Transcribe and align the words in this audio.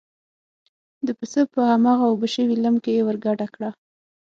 د 1.07 1.09
پسه 1.19 1.41
په 1.53 1.59
هماغه 1.71 2.05
اوبه 2.11 2.27
شوي 2.35 2.55
لم 2.65 2.75
کې 2.83 2.91
یې 2.97 3.01
ور 3.05 3.17
ګډه 3.25 3.47
کړه. 3.53 3.69